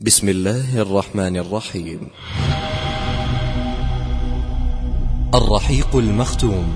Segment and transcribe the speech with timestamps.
[0.00, 2.10] بسم الله الرحمن الرحيم.
[5.34, 6.66] الرحيق المختوم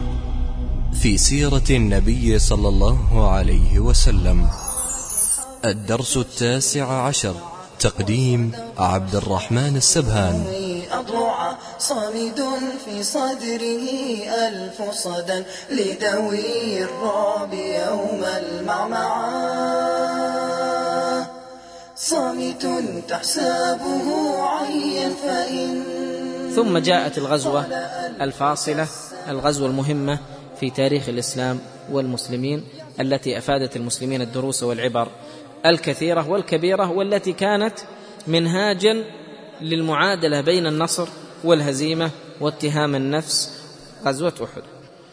[1.03, 4.49] في سيرة النبي صلى الله عليه وسلم.
[5.65, 7.35] الدرس التاسع عشر.
[7.81, 10.45] تقديم عبد الرحمن السبهان.
[11.79, 12.41] صامد
[12.85, 13.87] في صدره
[14.47, 19.88] ألف صدى لدوي الرعب يوم المعمعة
[22.01, 22.67] صامت
[23.09, 25.85] تحسبه عيا فإن
[26.57, 27.67] ثم جاءت الغزوة
[28.21, 28.89] الفاصلة
[29.29, 30.19] الغزوة المهمة
[30.61, 32.65] في تاريخ الإسلام والمسلمين
[33.01, 35.09] التي أفادت المسلمين الدروس والعبر
[35.67, 37.75] الكثيرة والكبيرة والتي كانت
[38.27, 39.05] منهاجا
[39.61, 41.09] للمعادلة بين النصر
[41.45, 43.53] والهزيمة واتهام النفس
[44.05, 44.63] غزوة أحد.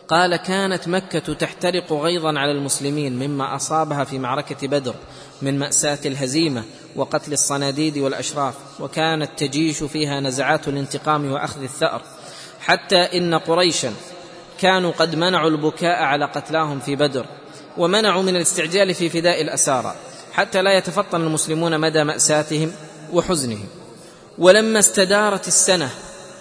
[0.08, 4.96] قال كانت مكة تحترق غيظا على المسلمين مما أصابها في معركة بدر
[5.42, 6.64] من مأساة الهزيمة
[6.96, 12.02] وقتل الصناديد والأشراف وكانت تجيش فيها نزعات الانتقام وأخذ الثأر.
[12.60, 13.94] حتى إن قريشا
[14.60, 17.26] كانوا قد منعوا البكاء على قتلاهم في بدر
[17.78, 19.96] ومنعوا من الاستعجال في فداء الأسارى
[20.34, 22.72] حتى لا يتفطن المسلمون مدى مأساتهم
[23.14, 23.68] وحزنهم.
[24.38, 25.90] ولما استدارت السنة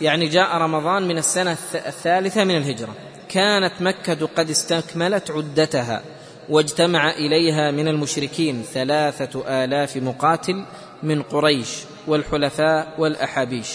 [0.00, 2.94] يعني جاء رمضان من السنة الثالثة من الهجرة
[3.34, 6.02] كانت مكة قد استكملت عدتها
[6.48, 10.64] واجتمع إليها من المشركين ثلاثة آلاف مقاتل
[11.02, 11.68] من قريش
[12.06, 13.68] والحلفاء والأحابيش.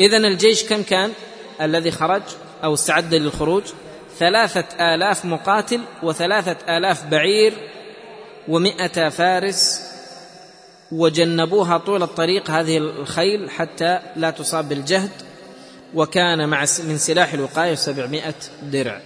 [0.00, 1.12] إذا الجيش كم كان
[1.60, 2.22] الذي خرج
[2.64, 3.62] أو استعد للخروج؟
[4.18, 7.52] ثلاثة آلاف مقاتل وثلاثة آلاف بعير
[8.48, 9.82] ومئة فارس
[10.92, 15.10] وجنبوها طول الطريق هذه الخيل حتى لا تصاب بالجهد.
[15.94, 19.00] وكان مع من سلاح الوقاية سبعمائة درع.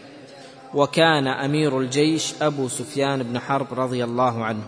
[0.74, 4.64] وكان أمير الجيش أبو سفيان بن حرب رضي الله عنه.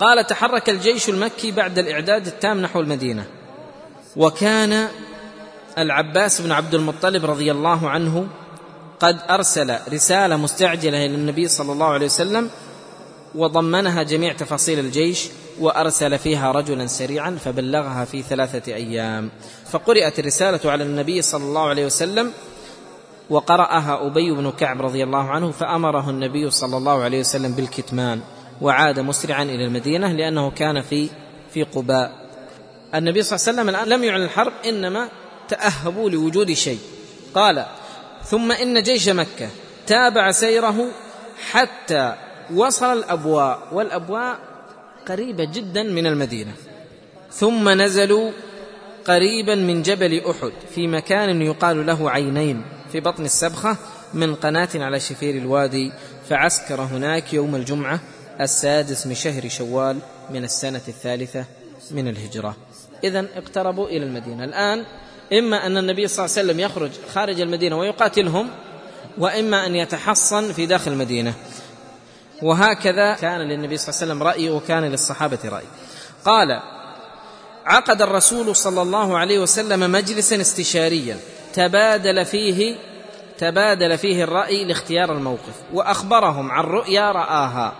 [0.00, 3.24] قال تحرك الجيش المكي بعد الإعداد التام نحو المدينة.
[4.16, 4.88] وكان
[5.78, 8.26] العباس بن عبد المطلب رضي الله عنه
[9.00, 12.50] قد أرسل رسالة مستعجلة إلى النبي صلى الله عليه وسلم
[13.34, 15.28] وضمنها جميع تفاصيل الجيش.
[15.60, 19.30] وأرسل فيها رجلا سريعا فبلغها في ثلاثة أيام.
[19.70, 22.32] فقرأت الرسالة على النبي صلى الله عليه وسلم
[23.30, 28.20] وقرأها أبي بن كعب رضي الله عنه فأمره النبي صلى الله عليه وسلم بالكتمان
[28.60, 31.08] وعاد مسرعا إلى المدينة لأنه كان في
[31.54, 32.12] في قباء.
[32.94, 35.08] النبي صلى الله عليه وسلم الآن لم يعلن الحرب إنما
[35.48, 36.78] تأهبوا لوجود شيء.
[37.34, 37.66] قال
[38.24, 39.48] ثم إن جيش مكة
[39.86, 40.86] تابع سيره
[41.50, 42.14] حتى
[42.54, 44.38] وصل الأبواء والأبواء
[45.08, 46.52] قريبة جدا من المدينة.
[47.32, 48.30] ثم نزلوا
[49.04, 53.76] قريبا من جبل أحد في مكان يقال له عينين في بطن السبخة
[54.14, 55.92] من قناة على شفير الوادي
[56.28, 58.00] فعسكر هناك يوم الجمعة
[58.40, 59.98] السادس من شهر شوال
[60.30, 61.44] من السنة الثالثة
[61.90, 62.56] من الهجرة.
[63.04, 64.44] اذا اقتربوا إلى المدينة.
[64.44, 64.84] الآن
[65.32, 68.48] إما أن النبي صلى الله عليه وسلم يخرج خارج المدينة ويقاتلهم
[69.18, 71.34] وإما أن يتحصن في داخل المدينة.
[72.42, 75.64] وهكذا كان للنبي صلى الله عليه وسلم رأي وكان للصحابة رأي.
[76.24, 76.60] قال
[77.66, 81.18] عقد الرسول صلى الله عليه وسلم مجلسا استشاريا.
[81.54, 82.76] تبادل فيه
[83.38, 87.72] تبادل فيه الرأي لاختيار الموقف وأخبرهم عن رؤيا رآها.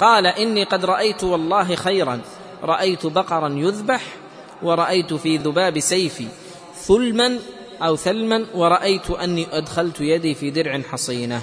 [0.00, 2.20] قال إني قد رأيت والله خيرا.
[2.62, 4.02] رأيت بقرا يذبح
[4.62, 6.26] ورأيت في ذباب سيفي
[6.82, 7.38] ثلما
[7.82, 11.42] أو ثلما ورأيت أني أدخلت يدي في درع حصينة.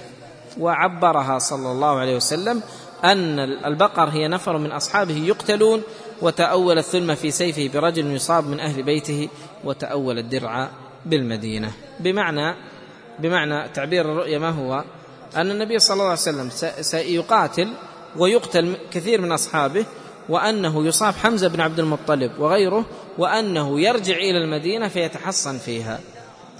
[0.59, 2.61] وعبرها صلى الله عليه وسلم
[3.03, 5.83] أن البقر هي نفر من أصحابه يقتلون
[6.21, 9.29] وتأول الثلم في سيفه برجل يصاب من أهل بيته
[9.63, 10.69] وتأول الدرع
[11.05, 11.71] بالمدينة.
[11.99, 12.55] بمعنى
[13.19, 14.83] بمعنى تعبير الرؤيا ما هو؟
[15.35, 16.49] أن النبي صلى الله عليه وسلم
[16.81, 17.73] سيقاتل
[18.17, 19.85] ويقتل كثير من أصحابه
[20.29, 22.85] وأنه يصاب حمزة بن عبد المطلب وغيره
[23.17, 25.99] وأنه يرجع إلى المدينة فيتحصن فيها.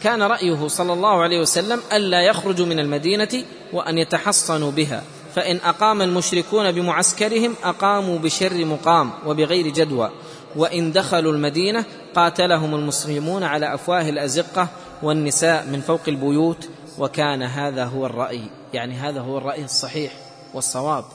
[0.04, 3.44] كان رأيه صلى الله عليه وسلم ألا يخرجوا من المدينة
[3.74, 5.04] وأن يتحصنوا بها
[5.36, 10.12] فإن أقام المشركون بمعسكرهم أقاموا بشر مقام وبغير جدوى
[10.56, 11.86] وإن دخلوا المدينة
[12.16, 14.68] قاتلهم المسلمون على أفواه الأزقة
[15.04, 16.70] والنساء من فوق البيوت
[17.00, 18.42] وكان هذا هو الرأي
[18.74, 20.12] يعني هذا هو الرأي الصحيح
[20.54, 21.06] والصواب.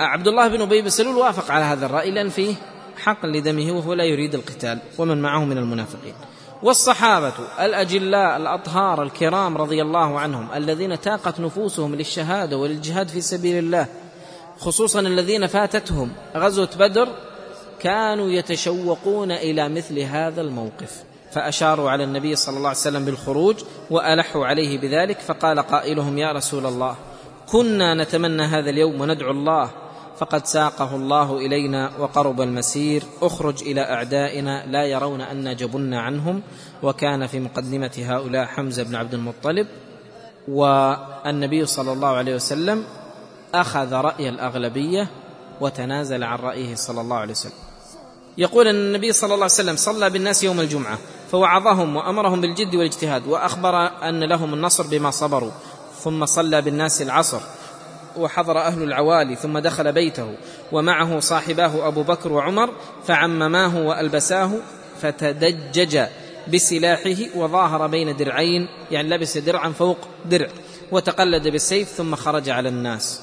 [0.00, 2.54] عبد الله بن أبي سلول وافق على هذا الرأي لأن فيه
[2.96, 6.14] حق لدمه وهو لا يريد القتال ومن معه من المنافقين.
[6.64, 13.86] والصحابة الأجلاء الأطهار الكرام رضي الله عنهم الذين تاقت نفوسهم للشهادة وللجهاد في سبيل الله
[14.58, 17.08] خصوصا الذين فاتتهم غزوة بدر
[17.80, 21.04] كانوا يتشوقون إلى مثل هذا الموقف.
[21.32, 23.56] فأشاروا على النبي صلى الله عليه وسلم بالخروج
[23.90, 26.96] وألحوا عليه بذلك فقال قائلهم يا رسول الله
[27.46, 29.70] كنا نتمنى هذا اليوم وندعو الله
[30.18, 33.02] فقد ساقه الله إلينا وقرب المسير.
[33.22, 36.42] اخرج إلى أعدائنا لا يرون أن جبنا عنهم.
[36.82, 39.66] وكان في مقدمة هؤلاء حمزة بن عبد المطلب.
[40.48, 42.84] والنبي صلى الله عليه وسلم
[43.54, 45.10] أخذ رأي الأغلبية
[45.60, 47.52] وتنازل عن رأيه صلى الله عليه وسلم.
[48.38, 50.98] يقول أن النبي صلى الله عليه وسلم صلى بالناس يوم الجمعة
[51.30, 55.50] فوعظهم وأمرهم بالجد والاجتهاد وأخبر أن لهم النصر بما صبروا
[55.98, 57.40] ثم صلى بالناس العصر.
[58.16, 60.34] وحضر أهل العوالي ثم دخل بيته
[60.72, 62.70] ومعه صاحباه أبو بكر وعمر
[63.06, 64.50] فعمماه وألبساه
[65.02, 66.00] فتدجج
[66.52, 70.48] بسلاحه وظاهر بين درعين يعني لبس درعا فوق درع
[70.92, 73.20] وتقلد بالسيف ثم خرج على الناس.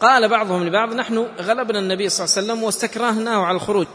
[0.00, 3.86] قال بعضهم لبعض نحن غلبنا النبي صلى الله عليه وسلم واستكرهناه على الخروج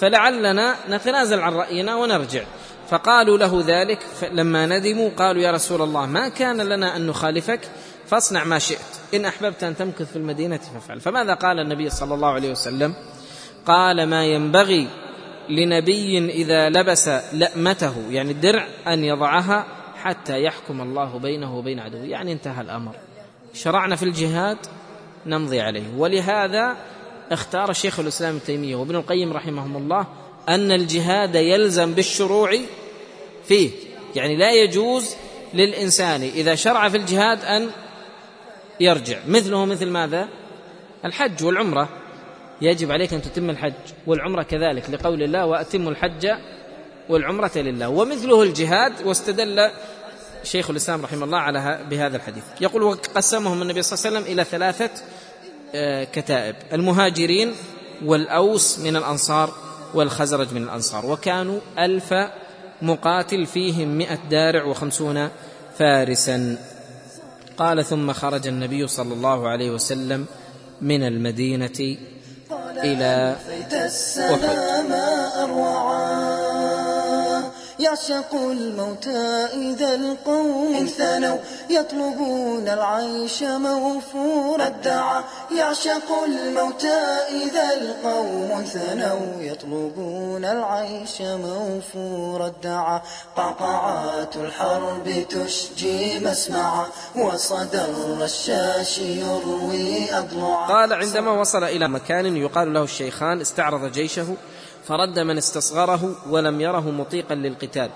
[0.00, 2.42] فلعلنا نتنازل عن رأينا ونرجع.
[2.90, 3.98] فقالوا له ذلك
[4.32, 7.60] لما ندموا قالوا يا رسول الله ما كان لنا أن نخالفك
[8.06, 8.78] فاصنع ما شئت.
[9.14, 11.00] إن أحببت أن تمكث في المدينة فافعل.
[11.00, 12.94] فماذا قال النبي صلى الله عليه وسلم؟
[13.66, 14.88] قال ما ينبغي
[15.48, 19.66] لنبي إذا لبس لأمته يعني الدرع أن يضعها
[20.02, 22.04] حتى يحكم الله بينه وبين عدوه.
[22.04, 22.92] يعني انتهى الأمر.
[23.54, 24.58] شرعنا في الجهاد
[25.26, 25.96] نمضي عليه.
[25.96, 26.76] ولهذا
[27.32, 30.06] اختار شيخ الإسلام ابن تيمية وابن القيم رحمهم الله
[30.48, 32.58] أن الجهاد يلزم بالشروع
[33.44, 33.70] فيه.
[34.14, 35.16] يعني لا يجوز
[35.54, 37.70] للإنسان إذا شرع في الجهاد أن
[38.80, 39.18] يرجع.
[39.28, 40.28] مثله مثل ماذا؟
[41.04, 41.88] الحج والعمرة.
[42.60, 43.72] يجب عليك أن تتم الحج
[44.06, 46.28] والعمرة كذلك لقول الله وأتموا الحج
[47.08, 47.88] والعمرة لله.
[47.88, 49.70] ومثله الجهاد واستدل
[50.42, 52.44] شيخ الإسلام رحمه الله على بهذا الحديث.
[52.60, 54.90] يقول وقسمهم النبي صلى الله عليه وسلم إلى ثلاثة
[55.74, 57.54] آه، كتائب المهاجرين
[58.04, 59.54] والأوس من الأنصار
[59.94, 61.06] والخزرج من الأنصار.
[61.06, 62.14] وكانوا ألف
[62.82, 65.28] مقاتل فيهم مئة دارع وخمسون
[65.78, 66.58] فارسا.
[67.58, 70.26] قال ثم خرج النبي صلى الله عليه وسلم
[70.82, 71.96] من المدينة
[72.84, 73.36] إلى
[74.34, 74.44] أحد.
[77.78, 81.38] يعشق الموتى إذا القوم ثنوا.
[81.70, 85.22] يطلبون العيش موفور الدعى
[85.56, 87.02] يعشق الموتى
[87.42, 89.42] إذا القوم ثنوا.
[89.42, 93.00] يطلبون العيش موفور الدعى
[93.36, 96.86] قعقعات الحرب تشجي مسمعا.
[97.16, 100.66] وصدى الرشاش يروي أضلعا.
[100.66, 104.26] قال عندما وصل إلى مكان يقال له الشيخان استعرض جيشه
[104.86, 107.90] فرد من استصغره ولم يره مطيقا للقتال.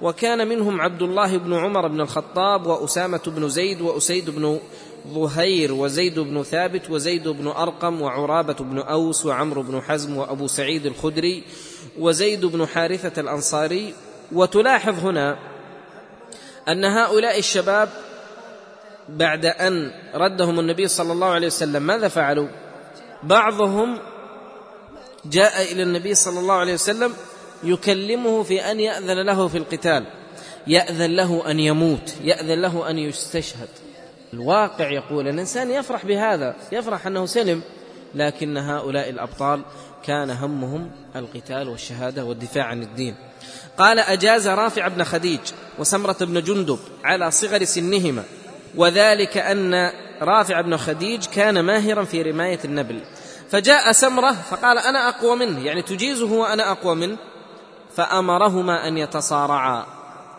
[0.00, 4.60] وكان منهم عبد الله بن عمر بن الخطاب وأسامة بن زيد وأسيد بن
[5.08, 10.86] ظهير وزيد بن ثابت وزيد بن أرقم وعرابة بن أوس وعمرو بن حزم وأبو سعيد
[10.86, 11.44] الخدري
[11.98, 13.94] وزيد بن حارثة الأنصاري.
[14.32, 15.38] وتلاحظ هنا
[16.68, 17.88] أن هؤلاء الشباب
[19.08, 22.48] بعد أن ردهم النبي صلى الله عليه وسلم ماذا فعلوا؟
[23.22, 23.98] بعضهم
[25.30, 27.12] جاء إلى النبي صلى الله عليه وسلم
[27.64, 30.04] يكلمه في أن يأذن له في القتال.
[30.66, 33.68] يأذن له أن يموت يأذن له أن يستشهد.
[34.34, 37.62] الواقع يقول الإنسان يفرح بهذا يفرح أنه سلم
[38.14, 39.62] لكن هؤلاء الأبطال
[40.04, 43.14] كان همهم القتال والشهادة والدفاع عن الدين.
[43.78, 45.40] قال أجاز رافع بن خديج
[45.78, 48.22] وسمرة بن جندب على صغر سنهما
[48.74, 49.90] وذلك أن
[50.22, 53.00] رافع بن خديج كان ماهرا في رماية النبل.
[53.50, 57.16] فجاء سمرة فقال أنا أقوى منه يعني تجيزه وأنا أقوى منه.
[57.96, 59.86] فأمرهما أن يتصارعا.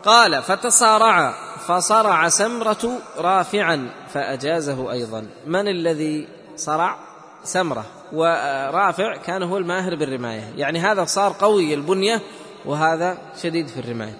[0.03, 1.33] قال فتصارعا
[1.67, 5.27] فصرع سمرة رافعا فأجازه أيضا.
[5.45, 6.97] من الذي صرع؟
[7.43, 7.85] سمرة.
[8.13, 10.53] ورافع كان هو الماهر بالرماية.
[10.57, 12.21] يعني هذا صار قوي البنية
[12.65, 14.17] وهذا شديد في الرماية.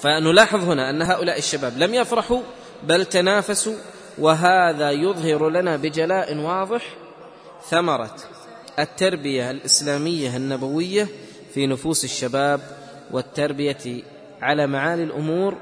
[0.00, 2.40] فنلاحظ هنا أن هؤلاء الشباب لم يفرحوا
[2.82, 3.76] بل تنافسوا
[4.18, 6.82] وهذا يظهر لنا بجلاء واضح
[7.70, 8.16] ثمرة
[8.78, 11.08] التربية الإسلامية النبوية
[11.54, 12.60] في نفوس الشباب
[13.10, 14.02] والتربية
[14.42, 15.56] على معالي الأمور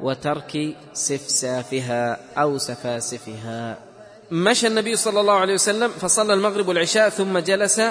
[0.00, 3.78] وترك سفسافها أو سفاسفها.
[4.30, 7.82] مشى النبي صلى الله عليه وسلم فصلى المغرب والعشاء ثم جلس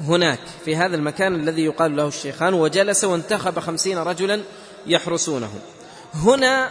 [0.00, 4.42] هناك في هذا المكان الذي يقال له الشيخان وجلس وانتخب خمسين رجلا
[4.86, 5.50] يحرسونه.
[6.14, 6.70] هنا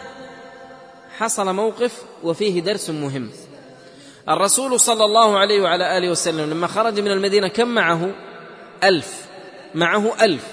[1.18, 3.30] حصل موقف وفيه درس مهم.
[4.28, 8.10] الرسول صلى الله عليه وعلى آله وسلم لما خرج من المدينة كم معه؟
[8.84, 9.26] ألف.
[9.74, 10.44] معه ألف.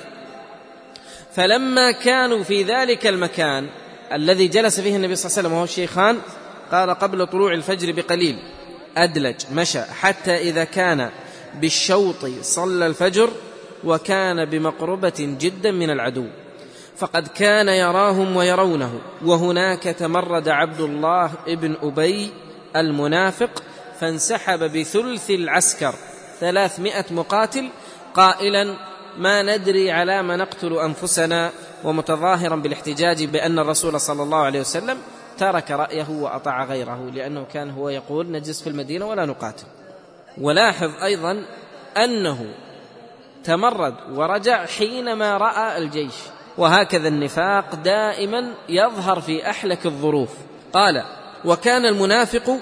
[1.36, 3.68] فلما كانوا في ذلك المكان
[4.14, 6.18] الذي جلس فيه النبي صلى الله عليه وسلم وهو الشيخان
[6.72, 8.40] قال قبل طلوع الفجر بقليل
[8.98, 11.10] أدلج مشى حتى إذا كان
[11.56, 13.30] بالشوط صلى الفجر
[13.84, 16.26] وكان بمقربة جدا من العدو.
[16.98, 19.00] فقد كان يراهم ويرونه.
[19.26, 22.32] وهناك تمرد عبد الله ابن أبي
[22.76, 23.64] المنافق
[24.00, 25.96] فانسحب بثلث العسكر
[26.40, 27.70] ثلاثمائة مقاتل.
[28.14, 28.76] قائلا
[29.18, 31.52] ما ندري على ما نقتل أنفسنا
[31.84, 34.98] ومتظاهرا بالاحتجاج بأن الرسول صلى الله عليه وسلم
[35.38, 39.64] ترك رأيه وأطاع غيره لأنه كان هو يقول نجلس في المدينة ولا نقاتل.
[40.38, 41.46] ولاحظ أيضا
[41.98, 42.54] أنه
[43.44, 46.16] تمرد ورجع حينما رأى الجيش
[46.58, 50.30] وهكذا النفاق دائما يظهر في أحلك الظروف.
[50.74, 51.04] قال
[51.46, 52.60] وكان المنافق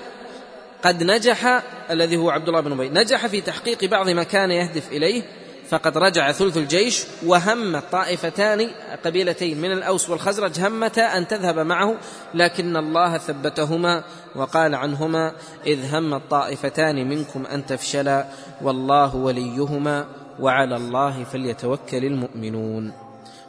[0.83, 4.91] قد نجح الذي هو عبد الله بن أبي نجح في تحقيق بعض ما كان يهدف
[4.91, 5.23] إليه
[5.69, 8.69] فقد رجع ثلث الجيش وهم طائفتان
[9.05, 11.95] قبيلتين من الأوس والخزرج همتا أن تذهب معه
[12.33, 14.03] لكن الله ثبتهما
[14.35, 15.33] وقال عنهما
[15.65, 18.25] إذ هم الطائفتان منكم أن تفشلا
[18.61, 20.05] والله وليهما
[20.39, 22.93] وعلى الله فليتوكل المؤمنون.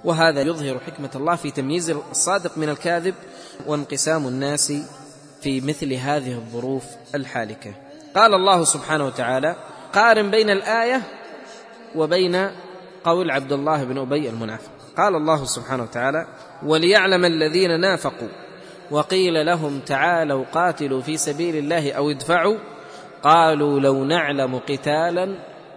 [0.04, 3.14] وهذا يظهر حكمة الله في تمييز الصادق من الكاذب
[3.66, 4.73] وانقسام الناس
[5.40, 7.73] في مثل هذه الظروف الحالكة.
[8.14, 9.57] قال الله سبحانه وتعالى
[9.92, 11.02] قارن بين الآية
[11.97, 12.50] وبين
[13.04, 14.71] قول عبد الله بن أبي المنافق.
[14.97, 16.26] قال الله سبحانه وتعالى
[16.66, 18.28] وليعلم الذين نافقوا
[18.90, 22.57] وقيل لهم تعالوا قاتلوا في سبيل الله أو ادفعوا.
[23.23, 25.35] قالوا لو نعلم قتالا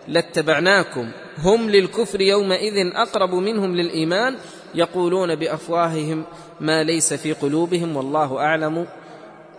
[0.08, 1.12] لاتبعناكم.
[1.38, 4.38] هم للكفر يومئذ أقرب منهم للإيمان.
[4.76, 6.26] يقولون بأفواههم
[6.60, 8.88] ما ليس في قلوبهم والله أعلم.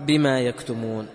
[0.06, 1.06] بما يكتمون.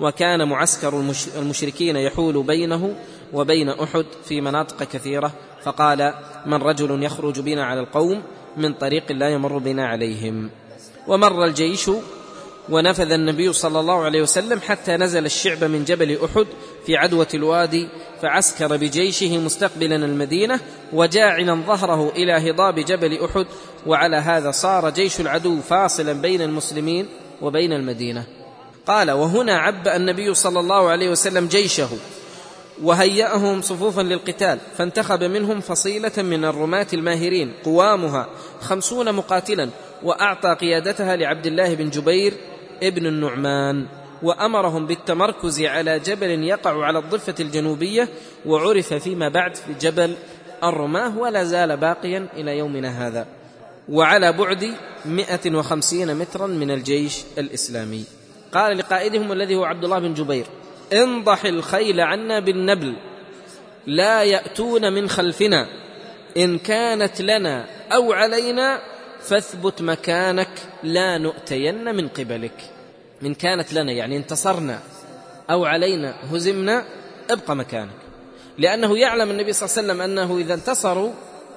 [0.00, 1.04] وكان معسكر
[1.36, 2.94] المشركين يحول بينه
[3.32, 6.14] وبين أحد في مناطق كثيرة فقال
[6.46, 8.22] من رجل يخرج بنا على القوم
[8.56, 10.50] من طريق لا يمر بنا عليهم
[11.08, 11.90] ومر الجيش
[12.68, 16.46] ونفذ النبي صلى الله عليه وسلم حتى نزل الشعب من جبل أحد
[16.86, 17.88] في عدوة الوادي
[18.22, 20.60] فعسكر بجيشه مستقبلا المدينة
[20.92, 23.46] وجاعلا ظهره إلى هضاب جبل أحد
[23.86, 27.08] وعلى هذا صار جيش العدو فاصلا بين المسلمين
[27.42, 28.24] وبين المدينة.
[28.86, 31.88] قال وهنا عبأ النبي صلى الله عليه وسلم جيشه
[32.82, 38.26] وهيأهم صفوفا للقتال فانتخب منهم فصيلة من الرماة الماهرين قوامها
[38.60, 39.70] خمسون مقاتلا
[40.02, 42.34] وأعطى قيادتها لعبد الله بن جبير
[42.82, 43.86] ابن النعمان
[44.22, 48.08] وأمرهم بالتمركز على جبل يقع على الضفة الجنوبية
[48.46, 50.14] وعرف فيما بعد في جبل
[50.64, 53.26] الرماة ولا زال باقيا إلى يومنا هذا.
[53.88, 54.74] وعلى بعد
[55.04, 58.04] 150 مترا من الجيش الإسلامي.
[58.52, 60.46] قال لقائدهم الذي هو عبد الله بن جبير
[60.92, 62.96] انضح الخيل عنا بالنبل
[63.86, 65.66] لا يأتون من خلفنا.
[66.36, 68.80] إن كانت لنا أو علينا
[69.22, 70.48] فاثبت مكانك
[70.82, 72.70] لا نؤتين من قبلك.
[73.22, 74.80] من كانت لنا يعني انتصرنا.
[75.50, 76.84] أو علينا هزمنا
[77.30, 77.90] ابقى مكانك.
[78.58, 81.12] لأنه يعلم النبي صلى الله عليه وسلم أنه إذا انتصروا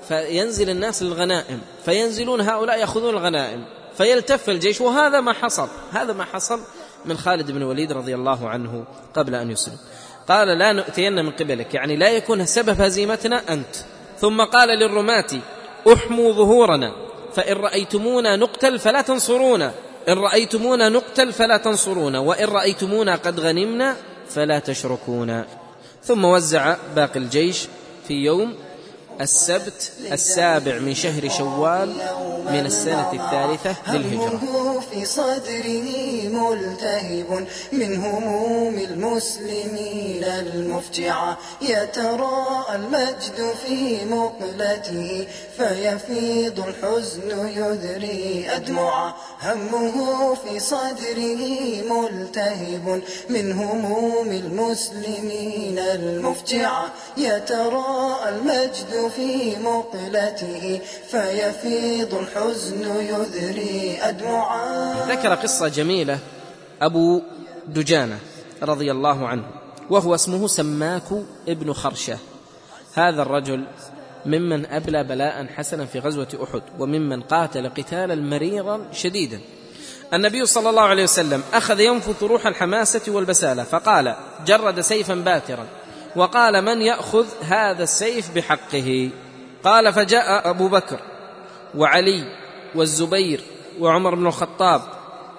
[0.07, 3.65] فينزل الناس للغنائم فينزلون هؤلاء يأخذون الغنائم
[3.97, 4.81] فيلتف الجيش.
[4.81, 6.59] وهذا ما حصل هذا ما حصل
[7.05, 9.77] من خالد بن الوليد رضي الله عنه قبل أن يسلم.
[10.27, 11.73] قال لا نؤتين من قبلك.
[11.73, 13.75] يعني لا يكون سبب هزيمتنا أنت.
[14.19, 15.27] ثم قال للرماة
[15.93, 16.91] أحموا ظهورنا
[17.33, 19.73] فإن رأيتمونا نقتل فلا تنصرونا
[20.09, 23.95] إن رأيتمونا نقتل فلا تنصرونا وإن رأيتمونا قد غنمنا
[24.29, 25.45] فلا تشركونا.
[26.03, 27.67] ثم وزع باقي الجيش
[28.07, 28.55] في يوم
[29.21, 31.93] السبت السابع من شهر شوال
[32.51, 34.83] من السنة الثالثة للهجرة.
[34.91, 35.87] في صدره
[36.29, 50.59] ملتهب من هموم المسلمين المفجعة يتراءى المجد في مقلته فيفيض الحزن يذري أدمعا همه في
[50.59, 51.41] صدره
[51.89, 56.85] ملتهب من هموم المسلمين المفجعة
[57.17, 64.93] يتراءى المجد في مقلته فيفيض الحزن يذري أدمعا.
[65.09, 66.19] ذكر قصة جميلة
[66.81, 67.21] أبو
[67.67, 68.19] دجانة
[68.63, 69.43] رضي الله عنه
[69.89, 71.03] وهو اسمه سماك
[71.47, 72.17] ابن خرشة.
[72.93, 73.65] هذا الرجل
[74.25, 79.41] ممن أبلى بلاء حسنا في غزوة أحد وممن قاتل قتالا مريرا شديدا.
[80.13, 85.67] النبي صلى الله عليه وسلم أخذ ينفث روح الحماسة والبسالة فقال جرد سيفا باترا.
[86.17, 89.09] وقال من يأخذ هذا السيف بحقه؟
[89.63, 90.99] قال فجاء أبو بكر
[91.75, 92.23] وعلي
[92.75, 93.41] والزبير
[93.79, 94.81] وعمر بن الخطاب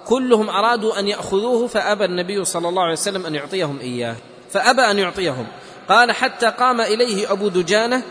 [0.07, 4.17] كلهم أرادوا أن يأخذوه فأبى النبي صلى الله عليه وسلم أن يعطيهم إياه
[4.51, 5.47] فأبى أن يعطيهم.
[5.89, 8.03] قال حتى قام إليه أبو دجانة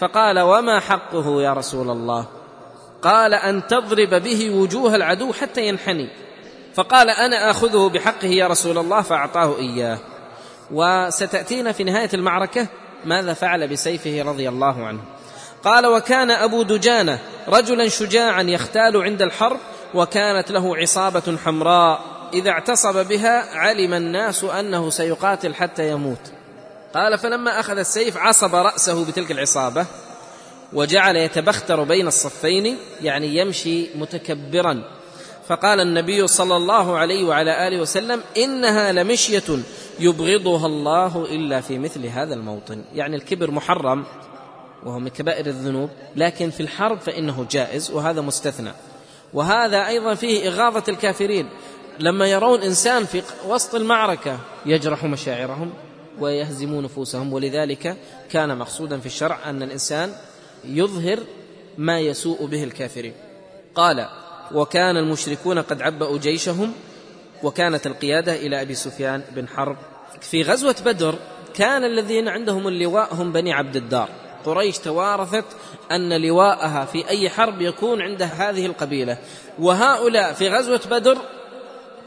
[0.00, 2.26] فقال وما حقه يا رسول الله؟
[3.02, 6.08] قال أن تضرب به وجوه العدو حتى ينحني.
[6.74, 9.98] فقال أنا آخذه بحقه يا رسول الله فأعطاه إياه.
[10.70, 12.66] وستأتينا في نهاية المعركة
[13.04, 15.00] ماذا فعل بسيفه رضي الله عنه.
[15.64, 17.18] قال وكان أبو دجانة
[17.48, 19.58] رجلا شجاعا يختال عند الحرب
[19.94, 22.00] وكانت له عصابة حمراء.
[22.34, 26.32] إذا اعتصب بها علم الناس أنه سيقاتل حتى يموت.
[26.94, 29.86] قال فلما أخذ السيف عصب رأسه بتلك العصابة
[30.72, 34.84] وجعل يتبختر بين الصفين يعني يمشي متكبرا.
[35.48, 39.58] فقال النبي صلى الله عليه وعلى آله وسلم إنها لمشية
[40.00, 42.84] يبغضها الله إلا في مثل هذا الموطن.
[42.94, 44.04] يعني الكبر محرم
[44.84, 48.72] وهو من كبائر الذنوب لكن في الحرب فإنه جائز وهذا مستثنى.
[49.32, 51.48] وهذا أيضا فيه إغاظة الكافرين.
[51.98, 55.72] لما يرون إنسان في وسط المعركة يجرح مشاعرهم
[56.20, 57.96] ويهزم نفوسهم ولذلك
[58.30, 60.12] كان مقصودا في الشرع أن الإنسان
[60.64, 61.18] يظهر
[61.78, 63.12] ما يسوء به الكافرين.
[63.74, 64.08] قال
[64.54, 66.72] وكان المشركون قد عبأوا جيشهم
[67.42, 69.76] وكانت القيادة إلى أبي سفيان بن حرب.
[70.20, 71.14] في غزوة بدر
[71.54, 74.08] كان الذين عندهم اللواء هم بني عبد الدار.
[74.44, 75.44] قريش توارثت
[75.90, 79.18] أن لواءها في أي حرب يكون عند هذه القبيلة.
[79.58, 81.18] وهؤلاء في غزوة بدر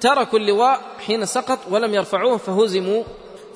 [0.02, 3.04] تركوا اللواء حين سقط ولم يرفعوه فهزموا.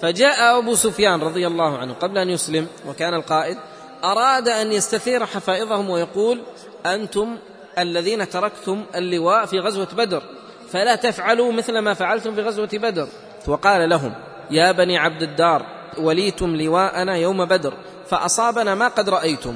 [0.01, 3.57] فجاء أبو سفيان رضي الله عنه قبل أن يسلم وكان القائد
[4.03, 6.41] أراد أن يستثير حفائظهم ويقول
[6.85, 7.37] أنتم
[7.79, 10.23] الذين تركتم اللواء في غزوة بدر.
[10.71, 13.07] فلا تفعلوا مثل ما فعلتم في غزوة بدر.
[13.47, 14.13] وقال لهم
[14.51, 15.65] يا بني عبد الدار
[15.97, 17.73] وليتم لواءنا يوم بدر
[18.07, 19.55] فأصابنا ما قد رأيتم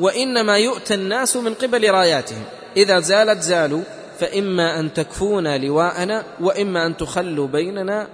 [0.00, 2.44] وإنما يؤتى الناس من قبل راياتهم.
[2.76, 3.82] إذا زالت زالوا
[4.18, 8.08] فإما أن تكفونا لواءنا وإما أن تخلوا بيننا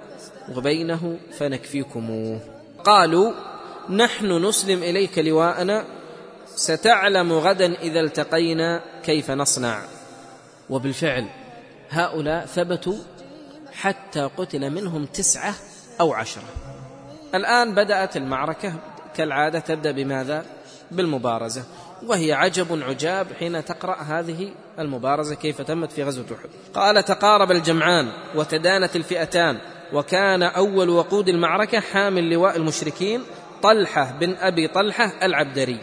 [0.57, 2.41] وبينه فنكفيكموه
[2.85, 3.33] قالوا
[3.91, 5.85] نحن نسلم إليك لواءنا
[6.47, 9.83] ستعلم غدا إذا التقينا كيف نصنع.
[10.71, 11.27] وبالفعل
[11.91, 12.99] هؤلاء ثبتوا
[13.73, 15.55] حتى قتل منهم تسعة
[16.01, 16.45] أو عشرة.
[17.35, 18.75] الآن بدأت المعركة.
[19.17, 20.45] كالعادة تبدأ بماذا؟
[20.91, 21.65] بالمبارزة.
[22.07, 26.49] وهي عجب عجاب حين تقرأ هذه المبارزة كيف تمت في غزوة أحد.
[26.75, 29.59] قال تقارب الجمعان وتدانت الفئتان
[29.93, 33.23] وكان أول وقود المعركة حامل لواء المشركين
[33.63, 35.79] طلحة بن أبي طلحة العبدري.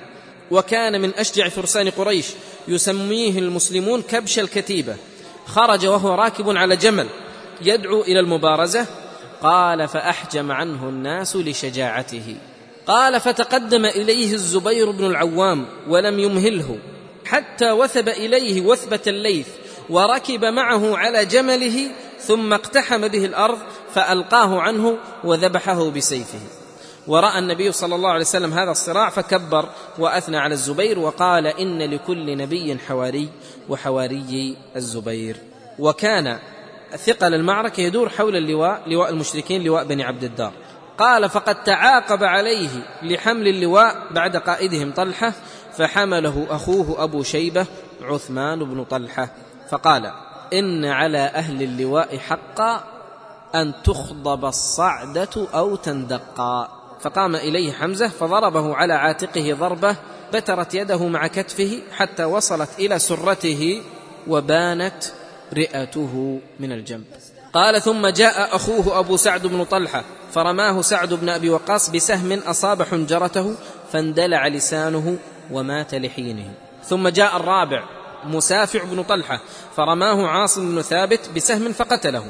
[0.52, 2.28] وكان من أشجع فرسان قريش
[2.68, 4.96] يسميه المسلمون كبش الكتيبة.
[5.46, 7.08] خرج وهو راكب على جمل
[7.62, 8.86] يدعو إلى المبارزة
[9.42, 12.36] قال فأحجم عنه الناس لشجاعته.
[12.88, 16.78] قال فتقدم إليه الزبير بن العوام ولم يمهله
[17.26, 19.48] حتى وثب إليه وثبة الليث
[19.90, 23.60] وركب معه على جمله ثم اقتحم به الأرض
[23.94, 26.40] فألقاه عنه وذبحه بسيفه.
[27.08, 32.38] ورأى النبي صلى الله عليه وسلم هذا الصراع فكبر وأثنى على الزبير وقال إن لكل
[32.38, 33.30] نبي حواري
[33.70, 35.38] وحواري الزبير.
[35.80, 36.40] وكان
[36.98, 40.54] ثقل المعركة يدور حول اللواء لواء المشركين لواء بني عبد الدار.
[40.98, 42.70] قال فقد تعاقب عليه
[43.04, 45.34] لحمل اللواء بعد قائدهم طلحة
[45.78, 47.66] فحمله أخوه أبو شيبة
[48.02, 49.30] عثمان بن طلحة.
[49.70, 50.12] فقال
[50.54, 52.84] إن على أهل اللواء حقا
[53.56, 56.83] أن تخضب الصعدة أو تندقا.
[57.04, 59.96] فقام إليه حمزة فضربه على عاتقه ضربة
[60.34, 63.82] بترت يده مع كتفه حتى وصلت إلى سرته
[64.28, 65.04] وبانت
[65.54, 67.04] رئته من الجنب.
[67.54, 72.84] قال ثم جاء أخوه أبو سعد بن طلحة فرماه سعد بن أبي وقاص بسهم أصاب
[72.84, 73.56] حنجرته
[73.92, 75.18] فاندلع لسانه
[75.52, 76.54] ومات لحينه.
[76.86, 77.84] ثم جاء الرابع
[78.26, 79.40] مسافع بن طلحة
[79.76, 82.26] فرماه عاصم بن ثابت بسهم فقتله.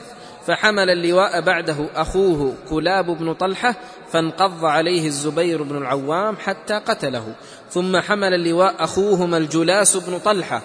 [0.48, 3.76] فحمل اللواء بعده أخوه كلاب بن طلحة
[4.14, 7.36] فانقض عليه الزبير بن العوام حتى قتله
[7.70, 10.62] ثم حمل اللواء أخوهما الجلاس بن طلحة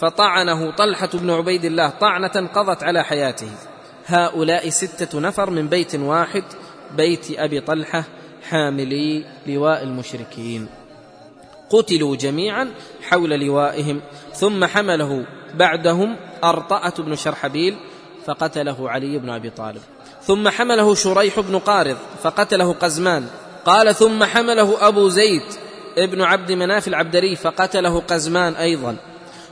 [0.00, 3.50] فطعنه طلحة بن عبيد الله طعنة قضت على حياته.
[4.06, 6.44] هؤلاء ستة نفر من بيت واحد
[6.96, 8.04] بيت أبي طلحة
[8.48, 10.68] حاملي لواء المشركين.
[11.70, 12.70] قتلوا جميعا
[13.02, 14.00] حول لوائهم
[14.32, 17.76] ثم حمله بعدهم أرطأة بن شرحبيل
[18.26, 19.82] فقتله علي بن أبي طالب.
[20.28, 23.26] ثم حمله شريح بن قارض فقتله قزمان.
[23.66, 25.42] قال ثم حمله أبو زيد
[25.98, 28.96] ابن عبد مناف العبدري فقتله قزمان أيضا.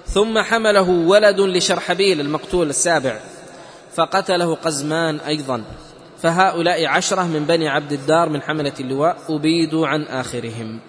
[0.07, 3.21] ثم حمله ولد لشرحبيل المقتول السابع
[3.95, 5.65] فقتله قزمان أيضا.
[6.23, 10.81] فهؤلاء عشرة من بني عبد الدار من حملة اللواء أبيدوا عن آخرهم.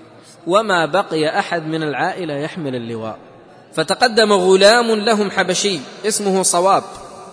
[0.48, 3.18] وما بقي أحد من العائلة يحمل اللواء.
[3.74, 6.84] فتقدم غلام لهم حبشي اسمه صواب.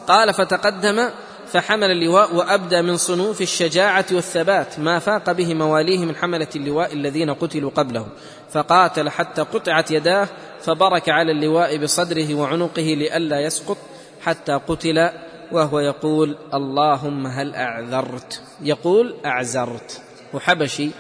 [0.08, 1.10] قال فتقدم
[1.54, 7.30] فحمل اللواء وأبدى من صنوف الشجاعة والثبات ما فاق به مواليه من حملة اللواء الذين
[7.30, 8.06] قتلوا قبله
[8.50, 10.28] فقاتل حتى قطعت يداه
[10.60, 13.76] فبرك على اللواء بصدره وعنقه لئلا يسقط
[14.20, 15.10] حتى قتل
[15.52, 20.90] وهو يقول اللهم هل أعذرت؟ يقول اعزرت وحبشي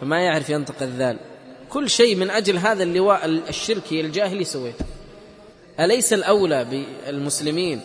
[0.00, 1.16] فما يعرف ينطق الذال.
[1.68, 4.84] كل شيء من أجل هذا اللواء الشركي الجاهلي سويته.
[5.80, 7.80] أليس الأولى بالمسلمين؟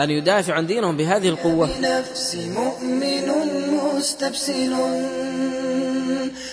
[0.00, 1.78] أن يدافع عن دينهم بهذه القوة.
[1.78, 3.32] بنفس مؤمن
[3.96, 4.76] مستبسل.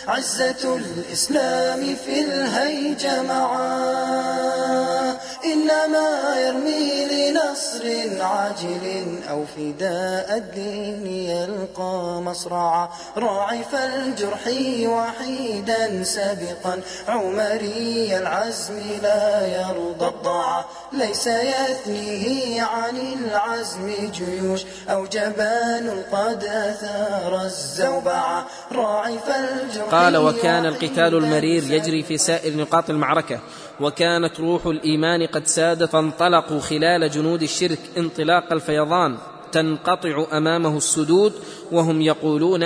[0.08, 5.12] عزة الإسلام في الهيج معا
[5.45, 7.86] إنما يرمي لنصر
[8.23, 12.89] عاجل أو فداء الدين يلقى مصرعا.
[13.17, 14.47] راعف الجرح
[14.88, 16.82] وحيدا سابقا.
[17.08, 24.62] عمري العزم لا يرضى الضاع ليس يثنيه عن العزم جيوش.
[24.89, 32.89] أو جبان قد أثار الزوبعة راعف الجرح قال وكان القتال المرير يجري في سائر نقاط
[32.89, 33.39] المعركة.
[33.79, 39.17] وكانت روح الإيمان قد ساد فانطلقوا خلال جنود الشرك انطلاق الفيضان
[39.51, 41.33] تنقطع أمامه السدود
[41.71, 42.63] وهم يقولون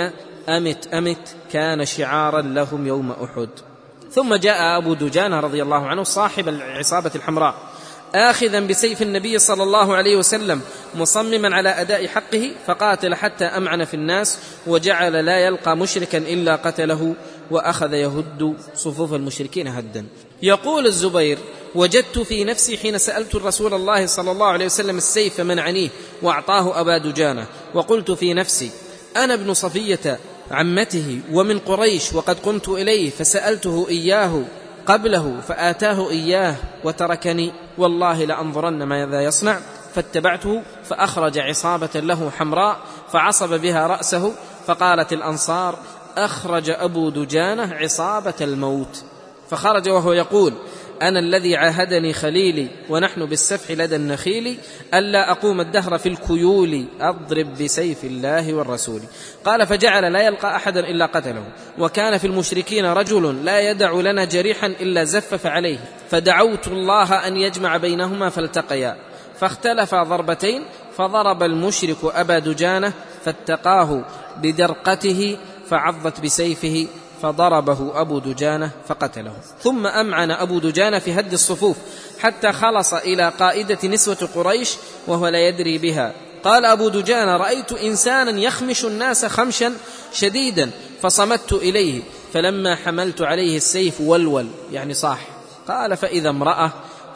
[0.48, 3.48] أمت أمت كان شعارا لهم يوم أحد.
[4.10, 7.54] ثم جاء أبو دجانة رضي الله عنه صاحب العصابة الحمراء
[8.14, 10.60] آخذا بسيف النبي صلى الله عليه وسلم
[10.94, 17.14] مصمما على أداء حقه فقاتل حتى أمعن في الناس وجعل لا يلقى مشركا إلا قتله
[17.50, 20.06] وأخذ يهد صفوف المشركين هدا.
[20.42, 21.38] يقول الزبير
[21.74, 25.88] وجدت في نفسي حين سألت الرسول الله صلى الله عليه وسلم السيف فمنعنيه
[26.22, 28.70] وأعطاه أبا دجانة وقلت في نفسي
[29.16, 30.18] أنا ابن صفية
[30.50, 34.42] عمته ومن قريش وقد قمت إليه فسألته إياه
[34.86, 39.60] قبله فآتاه إياه وتركني والله لأنظرن ماذا يصنع
[39.94, 42.78] فاتبعته فأخرج عصابة له حمراء
[43.12, 44.32] فعصب بها رأسه
[44.66, 45.78] فقالت الأنصار
[46.16, 49.04] أخرج أبو دجانة عصابة الموت.
[49.50, 50.52] فخرج وهو يقول
[51.02, 54.58] أنا الذي عاهدني خليلي ونحن بالسفح لدى النخيل
[54.94, 59.00] ألا أقوم الدهر في الكيول أضرب بسيف الله والرسول.
[59.44, 61.44] قال فجعل لا يلقى أحدا إلا قتله.
[61.78, 65.78] وكان في المشركين رجل لا يدع لنا جريحا إلا زفف عليه.
[66.10, 68.96] فدعوت الله أن يجمع بينهما فالتقيا.
[69.40, 70.64] فاختلفا ضربتين
[70.96, 72.92] فضرب المشرك أبا دجانة
[73.24, 74.04] فاتقاه
[74.42, 75.36] بدرقته
[75.70, 76.86] فعضت بسيفه
[77.22, 79.32] فضربه أبو دجانة فقتله.
[79.62, 81.76] ثم أمعن أبو دجانة في هد الصفوف
[82.18, 84.76] حتى خلص إلى قائدة نسوة قريش
[85.06, 86.12] وهو لا يدري بها.
[86.44, 89.72] قال أبو دجانة رأيت إنسانا يخمش الناس خمشا
[90.12, 90.70] شديدا
[91.02, 92.02] فصمت إليه
[92.32, 95.28] فلما حملت عليه السيف ولول يعني صاح.
[95.68, 96.72] قال فإذا امرأة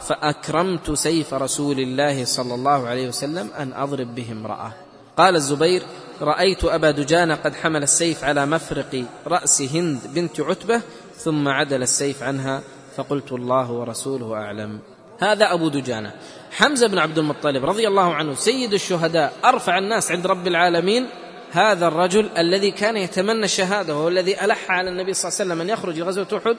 [0.07, 4.73] فأكرمت سيف رسول الله صلى الله عليه وسلم أن أضرب به امرأة.
[5.17, 5.83] قال الزبير
[6.21, 10.81] رأيت أبا دجانة قد حمل السيف على مفرق رأس هند بنت عتبة
[11.17, 12.61] ثم عدل السيف عنها
[12.97, 14.79] فقلت الله ورسوله أعلم.
[15.19, 16.11] هذا أبو دجانة
[16.51, 21.07] حمزة بن عبد المطلب رضي الله عنه سيد الشهداء أرفع الناس عند رب العالمين
[21.51, 25.61] هذا الرجل الذي كان يتمنى الشهادة وهو الذي ألح على النبي صلى الله عليه وسلم
[25.61, 26.57] أن يخرج غزوة أحد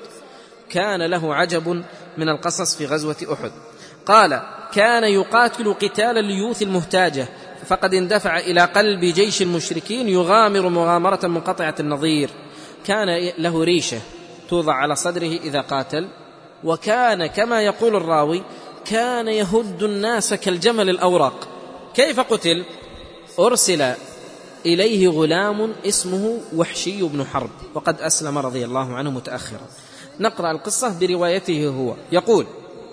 [0.70, 1.84] كان له عجب
[2.18, 3.52] من القصص في غزوة أحد.
[4.06, 7.28] قال كان يقاتل قتال الليوث المهتاجة
[7.64, 12.30] فقد اندفع إلى قلب جيش المشركين يغامر مغامرة منقطعة النظير.
[12.84, 14.00] كان له ريشة
[14.48, 16.08] توضع على صدره إذا قاتل
[16.64, 18.42] وكان كما يقول الراوي
[18.84, 21.48] كان يهد الناس كالجمل الأورق.
[21.94, 22.64] كيف قتل؟
[23.38, 23.94] أرسل
[24.66, 29.66] إليه غلام اسمه وحشي بن حرب وقد أسلم رضي الله عنه متأخرا.
[30.20, 31.94] نقرأ القصة بروايته هو.
[32.12, 32.46] يقول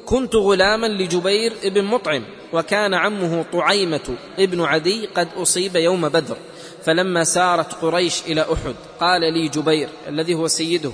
[0.06, 6.38] كنت غلاما لجبير بن مطعم وكان عمه طعيمة ابن عدي قد أصيب يوم بدر
[6.86, 10.92] فلما سارت قريش إلى أحد قال لي جبير الذي هو سيده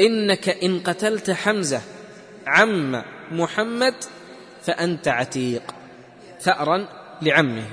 [0.00, 1.80] إنك إن قتلت حمزة
[2.46, 3.94] عم محمد
[4.62, 5.62] فأنت عتيق
[6.40, 6.88] ثأرا
[7.22, 7.66] لعمه.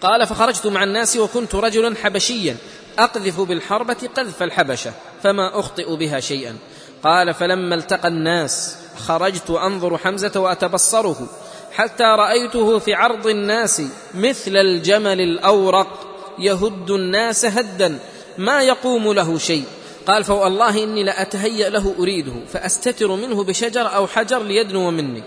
[0.00, 2.56] قال فخرجت مع الناس وكنت رجلا حبشيا
[2.98, 4.92] أقذف بالحربة قذف الحبشة
[5.22, 6.56] فما أخطئ بها شيئا.
[7.02, 11.28] قال فلما التقى الناس خرجت انظر حمزة وأتبصره
[11.72, 13.82] حتى رأيته في عرض الناس
[14.14, 16.06] مثل الجمل الأورق
[16.38, 17.98] يهد الناس هدا
[18.38, 19.64] ما يقوم له شيء.
[20.06, 25.22] قال فوالله إني لأتهيأ له أريده فأستتر منه بشجر أو حجر ليدنو مني.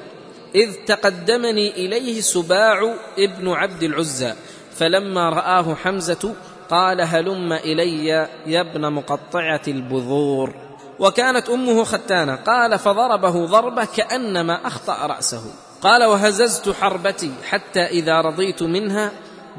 [0.55, 4.33] إذ تقدمني إليه سباع ابن عبد العزى
[4.75, 6.33] فلما رآه حمزة
[6.69, 8.05] قال هلم إلي
[8.45, 10.64] يا ابن مقطعة البذور.
[10.99, 12.35] وكانت أمه ختانة.
[12.35, 15.43] قال فضربه ضربة كأنما أخطأ رأسه.
[15.81, 19.11] قال وهززت حربتي حتى إذا رضيت منها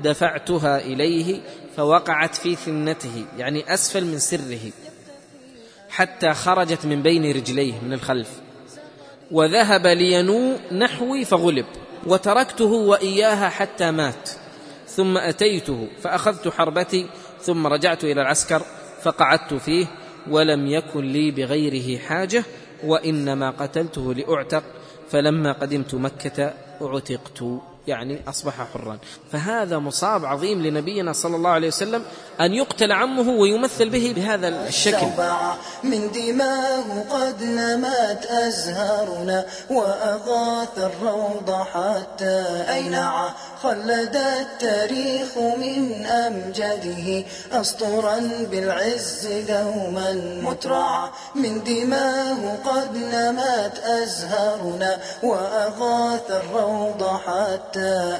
[0.03, 1.41] دفعتها إليه
[1.77, 4.73] فوقعت في ثنته يعني أسفل من سره
[5.91, 8.29] حتى خرجت من بين رجليه من الخلف.
[9.31, 11.67] وذهب لينو نحوي فغلب
[12.07, 14.31] وتركته وإياها حتى مات.
[14.89, 17.07] ثم أتيته فأخذت حربتي
[17.43, 18.63] ثم رجعت إلى العسكر
[19.03, 19.87] فقعدت فيه
[20.31, 22.45] ولم يكن لي بغيره حاجة
[22.85, 24.65] وإنما قتلته لأعتق
[25.11, 27.43] فلما قدمت مكة أعتقت.
[27.87, 28.99] يعني أصبح حرا.
[29.33, 32.03] فهذا مصاب عظيم لنبينا صلى الله عليه وسلم
[32.41, 35.07] أن يقتل عمه ويمثل به بهذا الشكل.
[35.85, 43.29] من دماه قد نمت أزهارنا وأغاث الروض حتى أينع
[43.63, 48.21] خلد التاريخ من أمجده أسطرا
[48.51, 50.41] بالعز دوما.
[50.43, 57.76] مترعا من دماه قد نمت أزهارنا وأغاث الروض حتى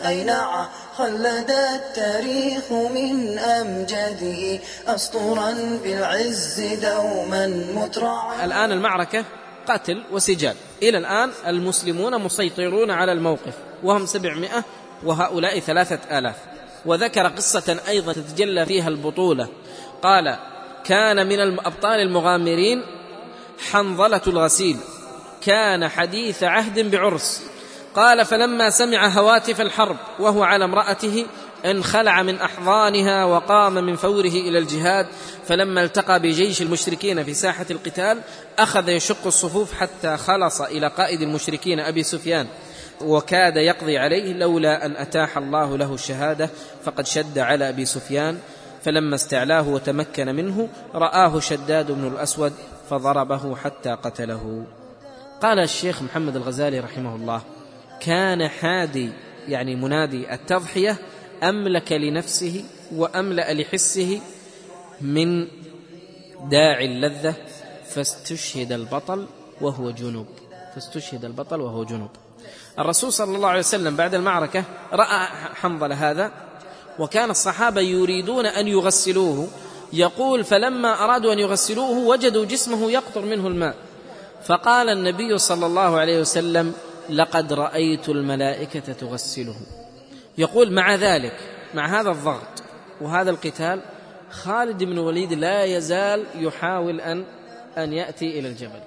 [0.07, 4.61] أينع خلد التاريخ من أمجده.
[4.87, 8.45] أسطرا بالعز دوما مترعا.
[8.45, 9.25] الآن المعركة
[9.69, 10.55] قتل وسجال.
[10.83, 14.65] إلى الآن المسلمون مسيطرون على الموقف وهم سبعمائة
[15.05, 16.37] وهؤلاء ثلاثة آلاف.
[16.87, 19.49] وذكر قصة أيضا تتجلى فيها البطولة.
[20.03, 20.37] قال
[20.85, 22.83] كان من الأبطال المغامرين
[23.71, 24.77] حنظلة الغسيل.
[25.47, 27.43] كان حديث عهد بعرس.
[27.97, 31.27] قال فلما سمع هواتف الحرب وهو على امرأته
[31.65, 35.07] انخلع من أحضانها وقام من فوره إلى الجهاد
[35.47, 38.21] فلما التقى بجيش المشركين في ساحة القتال
[38.59, 42.47] أخذ يشق الصفوف حتى خلص إلى قائد المشركين أبي سفيان
[43.01, 46.51] وكاد يقضي عليه لولا أن أتاح الله له الشهادة
[46.85, 48.39] فقد شد على أبي سفيان
[48.85, 52.53] فلما استعلاه وتمكن منه رآه شداد بن الأسود
[52.91, 54.65] فضربه حتى قتله.
[55.43, 57.56] قال الشيخ محمد الغزالي رحمه الله
[58.01, 59.11] كان حادي
[59.49, 60.99] يعني منادي التضحية
[61.43, 64.21] أملك لنفسه وأملأ لحسه
[65.01, 65.49] من
[66.51, 67.35] داعي اللذة
[67.89, 69.27] فاستشهد البطل
[69.61, 70.27] وهو جنوب.
[70.75, 72.11] فاستشهد البطل وهو جنوب.
[72.79, 76.33] الرسول صلى الله عليه وسلم بعد المعركة رأى حنظلة هذا
[76.99, 79.49] وكان الصحابة يريدون أن يغسلوه.
[79.93, 83.75] يقول فلما أرادوا أن يغسلوه وجدوا جسمه يقطر منه الماء
[84.45, 86.75] فقال النبي صلى الله عليه وسلم
[87.11, 89.57] لقد رأيت الملائكة تغسله.
[90.39, 91.37] يقول مع ذلك
[91.75, 92.63] مع هذا الضغط
[93.01, 93.81] وهذا القتال
[94.31, 97.25] خالد بن الوليد لا يزال يحاول أن
[97.79, 98.81] أن يأتي إلى الجبل.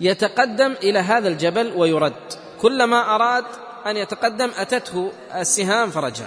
[0.00, 2.12] يتقدم إلى هذا الجبل ويرد.
[2.60, 3.44] كلما أراد
[3.86, 6.26] أن يتقدم أتته السهام فرجع.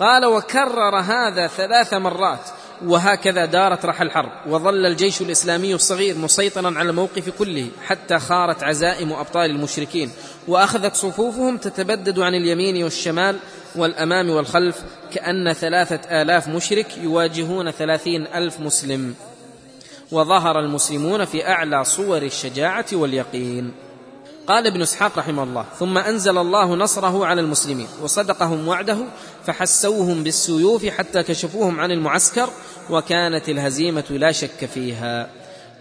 [0.00, 2.50] قال وكرر هذا ثلاث مرات.
[2.84, 4.30] وهكذا دارت رحى الحرب.
[4.48, 10.10] وظل الجيش الإسلامي الصغير مسيطرا على الموقف كله حتى خارت عزائم أبطال المشركين.
[10.48, 13.36] وأخذت صفوفهم تتبدد عن اليمين والشمال
[13.76, 19.14] والأمام والخلف كأن ثلاثة آلاف مشرك يواجهون ثلاثين ألف مسلم.
[20.12, 23.72] وظهر المسلمون في أعلى صور الشجاعة واليقين.
[24.48, 28.98] قال ابن إسحاق رحمه الله ثم أنزل الله نصره على المسلمين وصدقهم وعده
[29.46, 32.50] فحسوهم بالسيوف حتى كشفوهم عن المعسكر
[32.90, 35.30] وكانت الهزيمة لا شك فيها.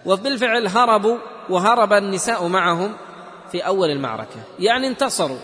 [0.06, 1.18] وبالفعل هربوا
[1.50, 2.94] وهرب النساء معهم
[3.52, 4.40] في أول المعركة.
[4.60, 5.40] يعني انتصروا.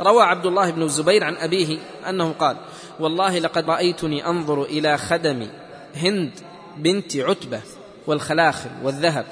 [0.00, 2.56] روى عبد الله بن الزبير عن أبيه أنه قال
[3.00, 5.48] والله لقد رأيتني أنظر إلى خدم
[5.96, 6.30] هند
[6.76, 7.60] بنت عتبة
[8.06, 9.26] والخلاخل والذهب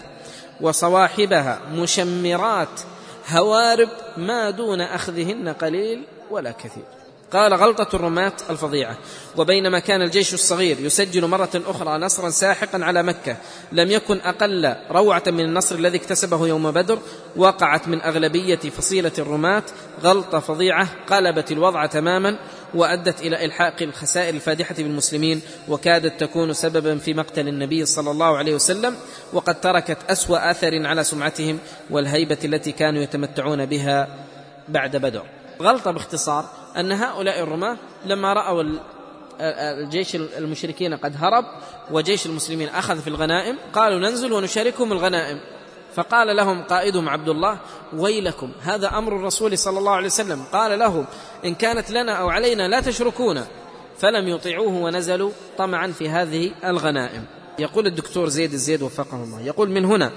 [0.61, 2.81] وصواحبها مشمرات
[3.29, 6.85] هوارب ما دون أخذهن قليل ولا كثير.
[7.33, 8.99] قال غلطة الرماة الفظيعة.
[9.37, 13.37] وبينما كان الجيش الصغير يسجل مرة أخرى نصرا ساحقا على مكة
[13.73, 16.99] لم يكن أقل روعة من النصر الذي اكتسبه يوم بدر
[17.37, 19.63] وقعت من أغلبية فصيلة الرماة.
[20.03, 22.39] غلطة فظيعة قلبت الوضع تماما.
[22.75, 28.55] وأدت إلى إلحاق الخسائر الفادحة بالمسلمين وكادت تكون سببا في مقتل النبي صلى الله عليه
[28.55, 28.97] وسلم
[29.33, 31.59] وقد تركت أسوأ أثر على سمعتهم
[31.91, 34.09] والهيبة التي كانوا يتمتعون بها
[34.69, 35.23] بعد بدر.
[35.63, 36.45] غلطة باختصار
[36.77, 38.65] أن هؤلاء الرماة لما رأوا
[39.41, 41.45] الجيش المشركين قد هرب
[41.91, 45.41] وجيش المسلمين أخذ في الغنائم قالوا ننزل ونشاركهم الغنائم.
[45.95, 47.59] فقال لهم قائدهم عبد الله
[47.97, 50.43] ويلكم هذا أمر الرسول صلى الله عليه وسلم.
[50.53, 51.07] قال لهم
[51.45, 53.45] إن كانت لنا أو علينا لا تشركون
[53.99, 57.25] فلم يطيعوه ونزلوا طمعا في هذه الغنائم.
[57.59, 60.13] يقول الدكتور زيد الزيد وفقه الله يقول من هنا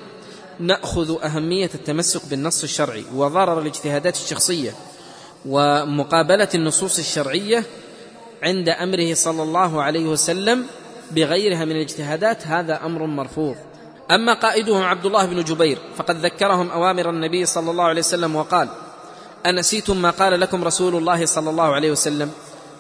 [0.60, 4.72] نأخذ أهمية التمسك بالنص الشرعي وضرر الاجتهادات الشخصية
[5.46, 7.63] ومقابلة النصوص الشرعية
[8.44, 10.66] عند أمره صلى الله عليه وسلم
[11.12, 13.56] بغيرها من الاجتهادات هذا أمر مرفوض.
[14.12, 18.70] أما قائدهم عبد الله بن جبير فقد ذكرهم أوامر النبي صلى الله عليه وسلم وقال
[19.46, 22.32] أنسيتم ما قال لكم رسول الله صلى الله عليه وسلم؟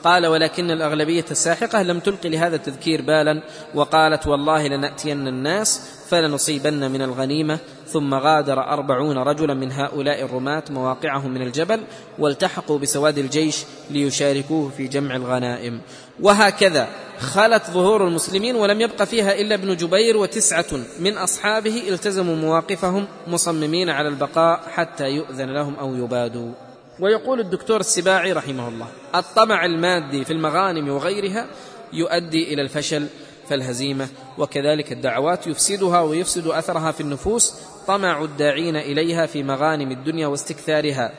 [0.07, 3.41] قال ولكن الأغلبية الساحقة لم تلق لهذا التذكير بالا
[3.75, 11.31] وقالت والله لنأتين الناس فلنصيبن من الغنيمة ثم غادر أربعون رجلا من هؤلاء الرماة مواقعهم
[11.31, 11.83] من الجبل
[12.19, 15.81] والتحقوا بسواد الجيش ليشاركوه في جمع الغنائم.
[16.19, 16.87] وهكذا
[17.19, 20.65] خلت ظهور المسلمين ولم يبق فيها إلا ابن جبير وتسعة
[20.99, 26.66] من أصحابه التزموا مواقفهم مصممين على البقاء حتى يؤذن لهم أو يبادوا.
[26.99, 31.47] ويقول الدكتور السباعي رحمه الله الطمع المادي في المغانم وغيرها
[31.93, 33.07] يؤدي إلى الفشل
[33.49, 34.07] فالهزيمه
[34.37, 37.53] وكذلك الدعوات يفسدها ويفسد أثرها في النفوس
[37.87, 41.13] طمع الداعين إليها في مغانم الدنيا واستكثارها.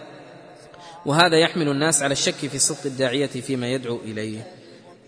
[1.07, 4.47] وهذا يحمل الناس على الشك في صدق الداعية فيما يدعو إليه.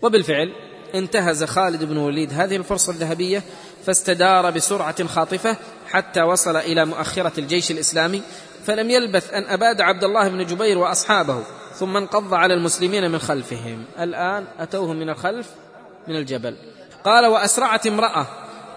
[0.01, 0.53] وبالفعل
[0.95, 3.43] انتهز خالد بن وليد هذه الفرصة الذهبية
[3.85, 5.57] فاستدار بسرعة خاطفة
[5.87, 8.21] حتى وصل إلى مؤخرة الجيش الإسلامي
[8.65, 11.43] فلم يلبث أن أباد عبد الله بن جبير وأصحابه
[11.73, 13.85] ثم انقض على المسلمين من خلفهم.
[13.99, 15.49] الآن أتوهم من الخلف
[16.07, 16.55] من الجبل.
[17.03, 18.25] قال وأسرعت امرأة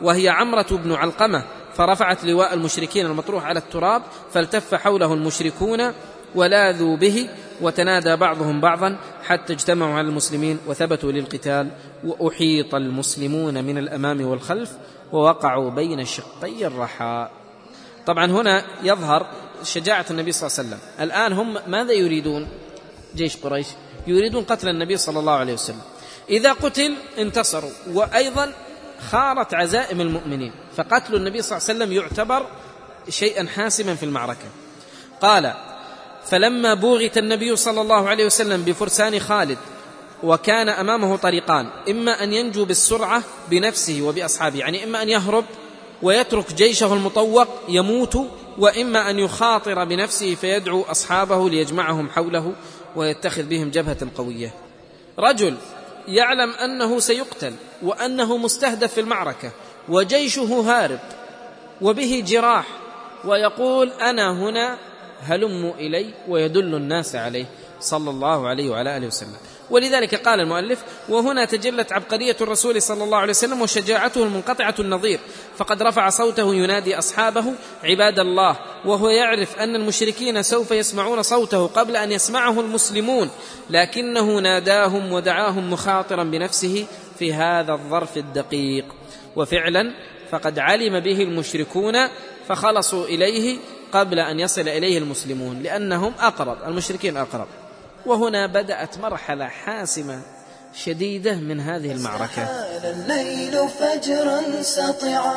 [0.00, 1.44] وهي عمرة بن علقمة
[1.74, 5.92] فرفعت لواء المشركين المطروح على التراب فالتف حوله المشركون
[6.34, 7.28] ولاذوا به
[7.60, 11.70] وتنادى بعضهم بعضا حتى اجتمعوا على المسلمين وثبتوا للقتال.
[12.04, 14.72] وأحيط المسلمون من الأمام والخلف
[15.12, 17.30] ووقعوا بين شقي الرحاء
[18.06, 19.26] طبعا هنا يظهر
[19.64, 20.80] شجاعة النبي صلى الله عليه وسلم.
[21.00, 22.48] الآن هم ماذا يريدون؟
[23.16, 23.66] جيش قريش.
[24.06, 25.82] يريدون قتل النبي صلى الله عليه وسلم.
[26.30, 27.70] إذا قتل انتصروا.
[27.92, 28.52] وأيضا
[29.10, 30.52] خارت عزائم المؤمنين.
[30.76, 32.46] فقتل النبي صلى الله عليه وسلم يعتبر
[33.08, 34.48] شيئا حاسما في المعركة.
[35.20, 35.54] قال
[36.24, 39.58] فلما بوغت النبي صلى الله عليه وسلم بفرسان خالد
[40.22, 45.44] وكان أمامه طريقان إما أن ينجو بالسرعة بنفسه وبأصحابه يعني إما أن يهرب
[46.02, 48.16] ويترك جيشه المطوق يموت
[48.58, 52.52] وإما أن يخاطر بنفسه فيدعو أصحابه ليجمعهم حوله
[52.96, 54.54] ويتخذ بهم جبهة قوية.
[55.18, 55.56] رجل
[56.08, 59.50] يعلم أنه سيقتل وأنه مستهدف في المعركة
[59.88, 61.00] وجيشه هارب
[61.82, 62.66] وبه جراح
[63.24, 64.78] ويقول أنا هنا
[65.20, 67.46] هلموا إلي ويدل الناس عليه.
[67.80, 69.36] صلى الله عليه وعلى آله وسلم.
[69.70, 75.20] ولذلك قال المؤلف وهنا تجلت عبقرية الرسول صلى الله عليه وسلم وشجاعته المنقطعة النظير
[75.56, 77.44] فقد رفع صوته ينادي أصحابه
[77.84, 83.30] عباد الله وهو يعرف أن المشركين سوف يسمعون صوته قبل أن يسمعه المسلمون
[83.70, 86.86] لكنه ناداهم ودعاهم مخاطرا بنفسه
[87.18, 88.84] في هذا الظرف الدقيق.
[89.36, 89.94] وفعلا
[90.30, 92.08] فقد علم به المشركون
[92.48, 93.58] فخلصوا إليه
[93.92, 97.46] قبل أن يصل إليه المسلمون لأنهم أقرب المشركين أقرب.
[98.06, 100.20] وهنا بدأت مرحلة حاسمة
[100.74, 102.42] شديدة من هذه المعركة.
[102.84, 105.34] الليل فجرا سطعا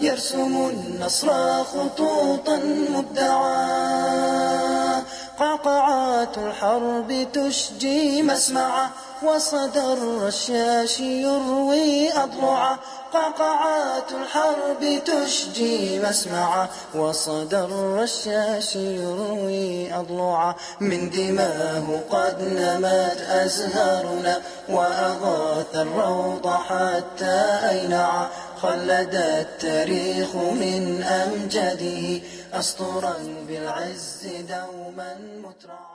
[0.00, 2.56] يرسم النصر خطوطا
[2.90, 3.68] مبدعا.
[5.38, 8.90] قعقعات الحرب تشجي مسمعا
[9.22, 12.78] وصدى الرشاش يروي أضلعا.
[13.12, 26.48] قعقعات الحرب تشجي مسمعا وصدى الرشاش يروي أضلعا من دماه قد نمت أزهارنا وأغاث الروض
[26.48, 28.28] حتى أينعا
[28.62, 32.20] خلد التاريخ من أمجده
[32.54, 33.14] أسطرا
[33.48, 35.87] بالعز دوما مترعا